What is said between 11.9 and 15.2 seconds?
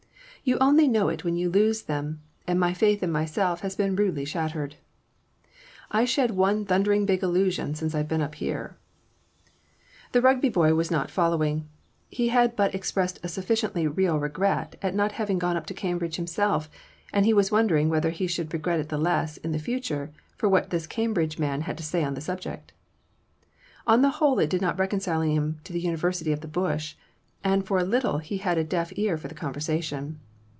he had but expressed a sufficiently real regret at not